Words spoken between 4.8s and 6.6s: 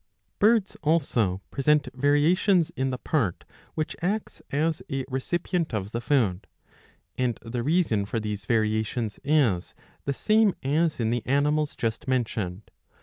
a recipient 674b. «8 ill. 14.• of the food;